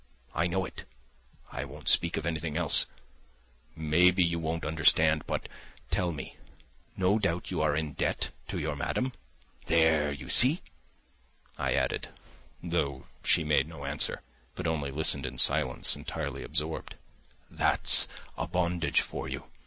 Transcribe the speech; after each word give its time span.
I 0.33 0.47
know 0.47 0.65
it. 0.65 0.85
I 1.51 1.63
won't 1.63 1.87
speak 1.87 2.17
of 2.17 2.25
anything 2.25 2.57
else, 2.57 2.87
maybe 3.75 4.25
you 4.25 4.39
won't 4.39 4.65
understand, 4.65 5.27
but 5.27 5.47
tell 5.91 6.11
me: 6.11 6.37
no 6.97 7.19
doubt 7.19 7.51
you 7.51 7.61
are 7.61 7.75
in 7.75 7.93
debt 7.93 8.31
to 8.47 8.57
your 8.57 8.75
madam? 8.75 9.11
There, 9.67 10.11
you 10.11 10.27
see," 10.27 10.63
I 11.55 11.73
added, 11.75 12.09
though 12.63 13.05
she 13.23 13.43
made 13.43 13.67
no 13.67 13.85
answer, 13.85 14.23
but 14.55 14.67
only 14.67 14.89
listened 14.89 15.23
in 15.27 15.37
silence, 15.37 15.95
entirely 15.95 16.41
absorbed, 16.41 16.95
"that's 17.51 18.07
a 18.35 18.47
bondage 18.47 19.01
for 19.01 19.27
you! 19.27 19.51